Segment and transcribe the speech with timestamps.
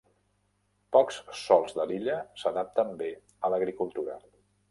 [0.95, 3.09] Pocs sòls de l'illa s'adapten bé
[3.49, 4.19] a l'agricultura.